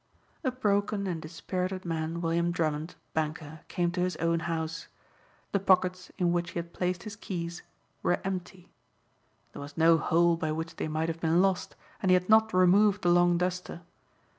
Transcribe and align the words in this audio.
A 0.43 0.49
broken 0.49 1.05
and 1.05 1.21
dispirited 1.21 1.85
man 1.85 2.21
William 2.21 2.49
Drummond, 2.49 2.95
banker, 3.13 3.59
came 3.67 3.91
to 3.91 3.99
his 4.01 4.15
own 4.15 4.39
house. 4.39 4.87
The 5.51 5.59
pockets 5.59 6.11
in 6.17 6.31
which 6.33 6.49
he 6.49 6.57
had 6.57 6.73
placed 6.73 7.03
his 7.03 7.15
keys 7.15 7.61
were 8.01 8.19
empty. 8.23 8.71
There 9.53 9.61
was 9.61 9.77
no 9.77 9.99
hole 9.99 10.37
by 10.37 10.53
which 10.53 10.77
they 10.77 10.87
might 10.87 11.09
have 11.09 11.19
been 11.19 11.39
lost 11.39 11.75
and 12.01 12.09
he 12.09 12.15
had 12.15 12.29
not 12.29 12.51
removed 12.51 13.03
the 13.03 13.09
long 13.09 13.37
duster. 13.37 13.81